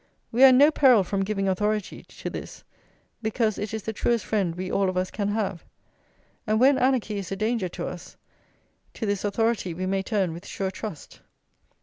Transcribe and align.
We 0.31 0.43
are 0.43 0.47
in 0.47 0.57
no 0.57 0.71
peril 0.71 1.03
from 1.03 1.23
giving 1.23 1.47
authority 1.47 2.01
to 2.01 2.29
this, 2.31 2.63
because 3.21 3.59
it 3.59 3.71
is 3.71 3.83
the 3.83 3.93
truest 3.93 4.25
friend 4.25 4.55
we 4.55 4.71
all 4.71 4.89
of 4.89 4.97
us 4.97 5.11
can 5.11 5.27
have; 5.27 5.63
and 6.47 6.59
when 6.59 6.79
anarchy 6.79 7.19
is 7.19 7.31
a 7.31 7.35
danger 7.35 7.69
to 7.69 7.85
us, 7.85 8.17
to 8.95 9.05
this 9.05 9.23
authority 9.23 9.75
we 9.75 9.85
may 9.85 10.01
turn 10.01 10.33
with 10.33 10.47
sure 10.47 10.71
trust. 10.71 11.21